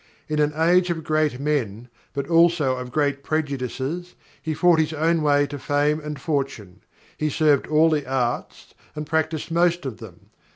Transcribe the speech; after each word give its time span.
In 0.27 0.39
an 0.39 0.51
age 0.55 0.89
of 0.89 1.03
great 1.03 1.39
men, 1.39 1.87
but 2.13 2.27
also 2.27 2.75
of 2.75 2.91
great 2.91 3.23
prejudices, 3.23 4.15
he 4.41 4.55
fought 4.55 4.79
his 4.79 4.93
own 4.93 5.21
way 5.21 5.45
to 5.45 5.59
fame 5.59 5.99
and 5.99 6.19
fortune. 6.19 6.81
He 7.17 7.29
served 7.29 7.67
all 7.67 7.91
the 7.91 8.07
arts, 8.07 8.73
and 8.95 9.05
practised 9.05 9.51
most 9.51 9.85
of 9.85 9.97
them. 9.97 10.31